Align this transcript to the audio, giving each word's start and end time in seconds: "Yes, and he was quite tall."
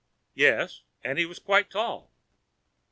"Yes, 0.33 0.81
and 1.03 1.19
he 1.19 1.27
was 1.27 1.37
quite 1.37 1.69
tall." 1.69 2.11